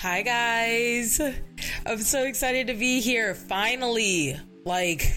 [0.00, 1.20] Hi, guys.
[1.84, 3.34] I'm so excited to be here.
[3.34, 4.38] Finally.
[4.64, 5.12] Like,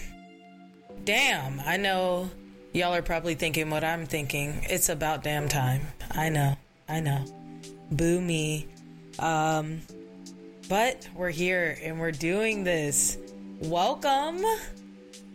[1.04, 1.60] damn.
[1.60, 2.28] I know
[2.72, 4.66] y'all are probably thinking what I'm thinking.
[4.68, 5.82] It's about damn time.
[6.10, 6.56] I know.
[6.88, 7.24] I know.
[7.92, 8.66] Boo me.
[9.20, 9.82] Um,
[10.68, 13.18] but we're here and we're doing this.
[13.60, 14.44] Welcome.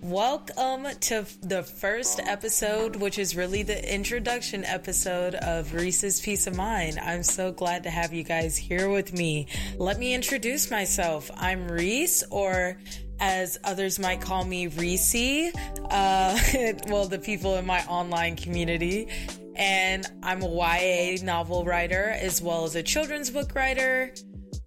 [0.01, 6.55] Welcome to the first episode, which is really the introduction episode of Reese's Piece of
[6.55, 6.99] Mind.
[6.99, 9.47] I'm so glad to have you guys here with me.
[9.77, 11.31] Let me introduce myself.
[11.35, 12.77] I'm Reese, or
[13.19, 15.51] as others might call me, Reese.
[15.89, 16.39] Uh,
[16.87, 19.07] well, the people in my online community.
[19.55, 24.13] And I'm a YA novel writer as well as a children's book writer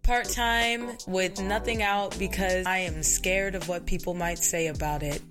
[0.03, 5.03] part time with nothing out because I am scared of what people might say about
[5.03, 5.23] it.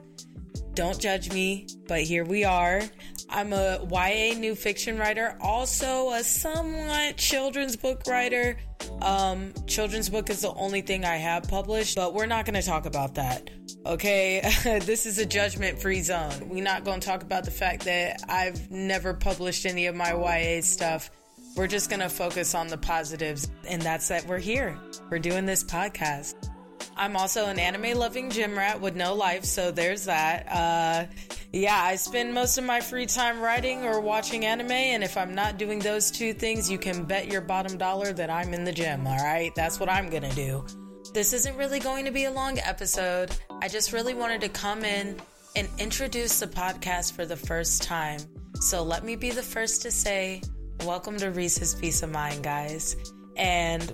[0.74, 2.82] Don't judge me, but here we are.
[3.30, 8.58] I'm a YA new fiction writer, also a somewhat children's book writer.
[9.02, 12.66] Um, children's book is the only thing I have published, but we're not going to
[12.66, 13.50] talk about that.
[13.86, 14.42] Okay,
[14.86, 16.50] this is a judgment free zone.
[16.50, 20.14] We're not going to talk about the fact that I've never published any of my
[20.14, 21.12] YA stuff
[21.60, 24.80] we're just going to focus on the positives, and that's that we're here.
[25.10, 26.50] We're doing this podcast.
[26.96, 30.48] I'm also an anime loving gym rat with no life, so there's that.
[30.50, 31.06] Uh,
[31.52, 35.36] yeah, I spend most of my free time writing or watching anime, and if I'm
[35.36, 38.72] not doing those two things, you can bet your bottom dollar that I'm in the
[38.72, 39.54] gym, all right?
[39.54, 40.66] That's what I'm gonna do.
[41.14, 43.36] This isn't really going to be a long episode.
[43.62, 45.18] I just really wanted to come in
[45.58, 48.22] and introduce the podcast for the first time.
[48.62, 50.42] So let me be the first to say,
[50.86, 52.96] Welcome to Reese's Piece of Mind, guys.
[53.36, 53.94] And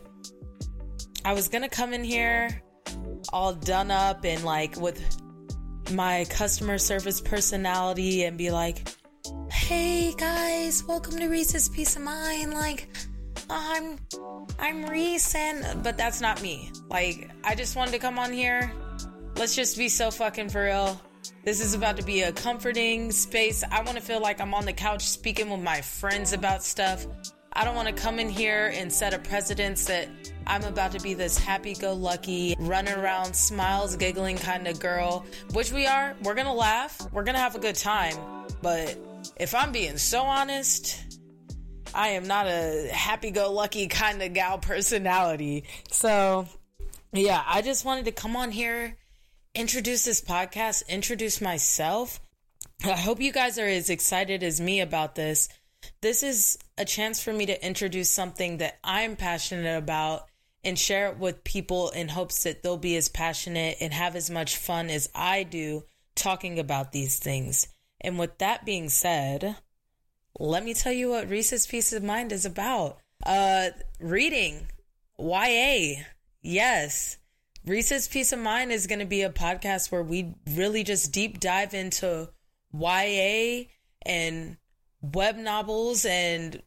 [1.25, 2.61] I was gonna come in here
[3.33, 5.01] all done up and like with
[5.91, 8.87] my customer service personality and be like,
[9.51, 12.87] "Hey guys, welcome to Reese's Piece of Mind." Like,
[13.49, 13.97] I'm
[14.59, 16.71] I'm Reese, and but that's not me.
[16.89, 18.71] Like, I just wanted to come on here.
[19.37, 21.01] Let's just be so fucking for real.
[21.45, 23.63] This is about to be a comforting space.
[23.71, 27.05] I want to feel like I'm on the couch speaking with my friends about stuff.
[27.53, 30.09] I don't want to come in here and set a precedence that
[30.47, 35.23] I'm about to be this happy go lucky, run around, smiles, giggling kind of girl,
[35.53, 36.15] which we are.
[36.23, 38.17] We're going to laugh, we're going to have a good time.
[38.63, 38.97] But
[39.37, 40.99] if I'm being so honest,
[41.93, 45.65] I am not a happy go lucky kind of gal personality.
[45.91, 46.47] So,
[47.13, 48.97] yeah, I just wanted to come on here
[49.55, 52.19] introduce this podcast, introduce myself.
[52.83, 55.47] I hope you guys are as excited as me about this.
[56.01, 60.27] This is a chance for me to introduce something that I'm passionate about
[60.63, 64.29] and share it with people in hopes that they'll be as passionate and have as
[64.29, 65.83] much fun as I do
[66.15, 67.67] talking about these things.
[68.01, 69.55] And with that being said,
[70.37, 72.97] let me tell you what Reese's Piece of Mind is about.
[73.25, 74.67] Uh reading
[75.17, 76.03] YA.
[76.41, 77.17] Yes.
[77.65, 81.39] Reese's Piece of Mind is going to be a podcast where we really just deep
[81.39, 82.29] dive into
[82.71, 83.63] YA
[84.05, 84.57] and
[85.01, 86.61] web novels and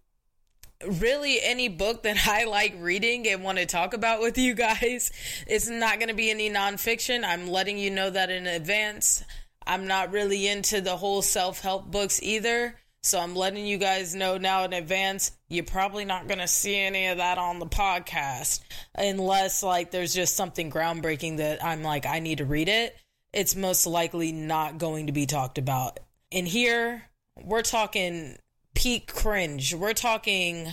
[0.84, 5.12] really any book that I like reading and want to talk about with you guys.
[5.46, 7.24] It's not going to be any nonfiction.
[7.24, 9.22] I'm letting you know that in advance.
[9.64, 12.74] I'm not really into the whole self help books either.
[13.02, 16.76] So I'm letting you guys know now in advance, you're probably not going to see
[16.76, 18.60] any of that on the podcast
[18.94, 22.96] unless like there's just something groundbreaking that I'm like I need to read it.
[23.32, 26.00] It's most likely not going to be talked about.
[26.30, 27.04] In here
[27.36, 28.36] we're talking
[28.74, 29.74] peak cringe.
[29.74, 30.68] We're talking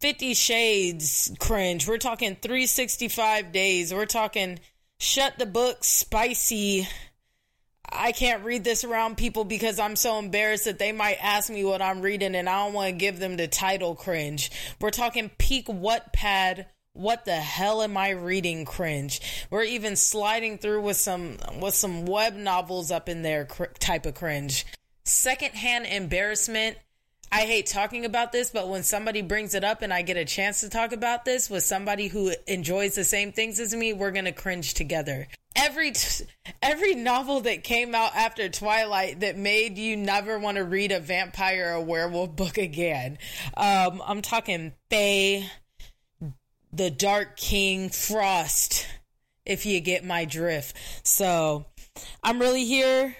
[0.00, 1.86] 50 shades cringe.
[1.86, 3.94] We're talking 365 days.
[3.94, 4.58] We're talking
[4.98, 6.88] shut the book spicy
[7.98, 11.64] I can't read this around people because I'm so embarrassed that they might ask me
[11.64, 14.50] what I'm reading and I don't want to give them the title cringe.
[14.80, 16.66] We're talking peak Wattpad.
[16.92, 19.20] What the hell am I reading cringe?
[19.50, 24.06] We're even sliding through with some with some web novels up in there cr- type
[24.06, 24.66] of cringe.
[25.04, 26.78] Secondhand embarrassment.
[27.30, 30.24] I hate talking about this, but when somebody brings it up and I get a
[30.24, 34.12] chance to talk about this with somebody who enjoys the same things as me, we're
[34.12, 35.26] going to cringe together
[35.56, 36.24] every t-
[36.62, 41.00] every novel that came out after Twilight that made you never want to read a
[41.00, 43.18] vampire or werewolf book again.
[43.56, 45.50] Um, I'm talking Fae,
[46.72, 48.86] The Dark King, Frost.
[49.44, 50.76] If you get my drift,
[51.06, 51.66] so
[52.20, 53.14] I'm really here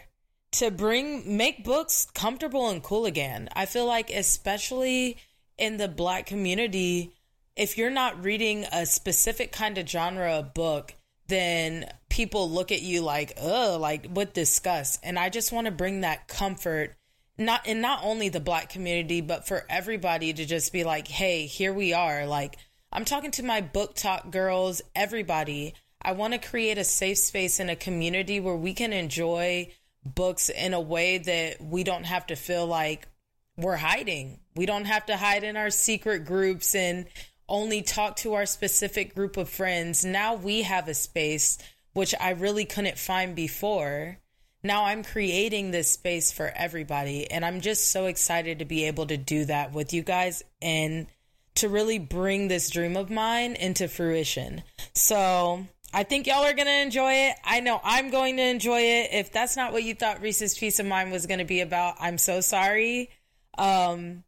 [0.53, 3.49] to bring make books comfortable and cool again.
[3.55, 5.19] I feel like especially
[5.57, 7.13] in the black community
[7.55, 10.96] if you're not reading a specific kind of genre of book
[11.29, 15.01] then people look at you like, oh, like with disgust.
[15.03, 16.95] And I just want to bring that comfort,
[17.39, 21.47] not in not only the black community, but for everybody to just be like, hey,
[21.47, 22.27] here we are.
[22.27, 22.57] Like,
[22.93, 25.75] I'm talking to my BookTok girls, everybody.
[26.01, 29.73] I want to create a safe space in a community where we can enjoy
[30.05, 33.09] books in a way that we don't have to feel like
[33.57, 34.39] we're hiding.
[34.55, 37.07] We don't have to hide in our secret groups and
[37.49, 40.05] only talk to our specific group of friends.
[40.05, 41.59] Now we have a space
[41.93, 44.19] which I really couldn't find before.
[44.63, 47.31] Now I'm creating this space for everybody.
[47.31, 51.07] And I'm just so excited to be able to do that with you guys and
[51.55, 54.63] to really bring this dream of mine into fruition.
[54.93, 57.37] So I think y'all are going to enjoy it.
[57.43, 59.11] I know I'm going to enjoy it.
[59.13, 61.95] If that's not what you thought Reese's Piece of Mind was going to be about,
[61.99, 63.09] I'm so sorry.
[63.57, 64.25] Um,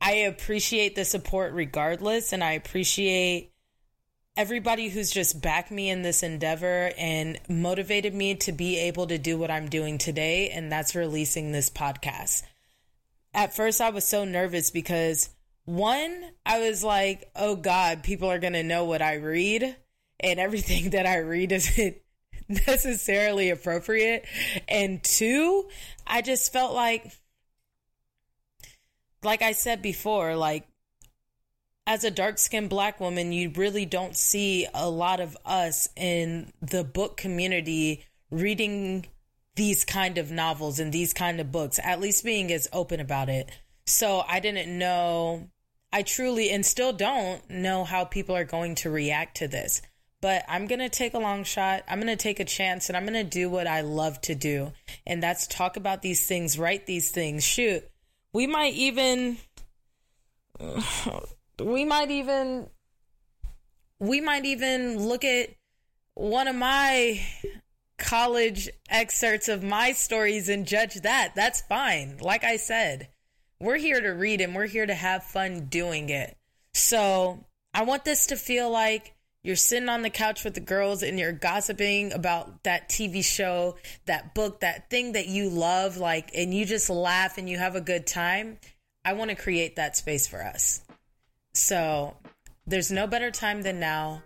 [0.00, 3.52] I appreciate the support regardless, and I appreciate
[4.36, 9.18] everybody who's just backed me in this endeavor and motivated me to be able to
[9.18, 12.42] do what I'm doing today, and that's releasing this podcast.
[13.32, 15.30] At first, I was so nervous because
[15.64, 19.76] one, I was like, oh God, people are going to know what I read,
[20.20, 21.96] and everything that I read isn't
[22.48, 24.26] necessarily appropriate.
[24.68, 25.68] And two,
[26.06, 27.12] I just felt like,
[29.26, 30.66] like I said before, like
[31.86, 36.52] as a dark skinned black woman, you really don't see a lot of us in
[36.62, 39.06] the book community reading
[39.56, 43.28] these kind of novels and these kind of books, at least being as open about
[43.28, 43.50] it.
[43.86, 45.50] So I didn't know,
[45.92, 49.82] I truly and still don't know how people are going to react to this.
[50.20, 51.82] But I'm going to take a long shot.
[51.88, 54.34] I'm going to take a chance and I'm going to do what I love to
[54.34, 54.72] do.
[55.06, 57.44] And that's talk about these things, write these things.
[57.44, 57.88] Shoot,
[58.32, 59.38] we might even
[61.58, 62.68] we might even
[63.98, 65.50] we might even look at
[66.14, 67.20] one of my
[67.98, 71.32] college excerpts of my stories and judge that.
[71.34, 72.18] That's fine.
[72.20, 73.08] Like I said,
[73.60, 76.36] we're here to read and we're here to have fun doing it.
[76.74, 79.15] So I want this to feel like
[79.46, 83.76] you're sitting on the couch with the girls and you're gossiping about that TV show,
[84.06, 87.76] that book, that thing that you love, like, and you just laugh and you have
[87.76, 88.58] a good time.
[89.04, 90.82] I want to create that space for us.
[91.54, 92.16] So
[92.66, 94.24] there's no better time than now.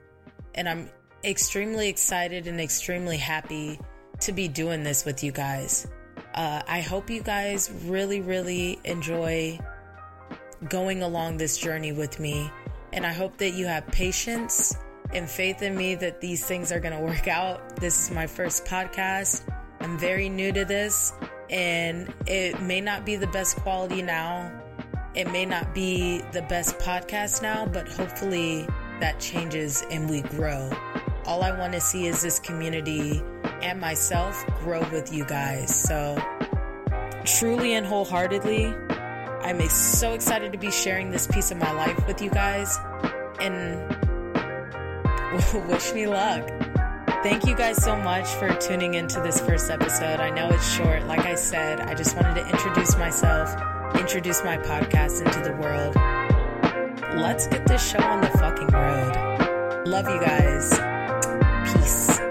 [0.54, 0.88] And I'm
[1.22, 3.78] extremely excited and extremely happy
[4.20, 5.86] to be doing this with you guys.
[6.32, 9.60] Uh, I hope you guys really, really enjoy
[10.66, 12.50] going along this journey with me.
[12.94, 14.74] And I hope that you have patience
[15.12, 17.76] and faith in me that these things are going to work out.
[17.76, 19.42] This is my first podcast.
[19.80, 21.12] I'm very new to this,
[21.48, 24.60] and it may not be the best quality now
[25.14, 28.66] it may not be the best podcast now, but hopefully
[29.00, 30.70] that changes and we grow.
[31.26, 33.20] All I want to see is this community
[33.60, 35.74] and myself grow with you guys.
[35.74, 36.16] So,
[37.24, 42.22] truly and wholeheartedly, I'm so excited to be sharing this piece of my life with
[42.22, 42.78] you guys
[43.40, 44.09] and
[45.68, 46.48] wish me luck.
[47.22, 50.20] Thank you guys so much for tuning into this first episode.
[50.20, 51.06] I know it's short.
[51.06, 53.54] Like I said, I just wanted to introduce myself
[53.98, 55.94] introduce my podcast into the world.
[57.20, 59.86] Let's get this show on the fucking road.
[59.86, 60.70] Love you guys.
[61.72, 62.29] Peace.